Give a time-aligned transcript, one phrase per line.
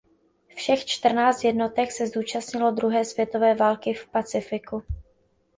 [0.55, 4.83] Všech čtrnáct jednotek se zúčastnilo druhé světové války v Pacifiku.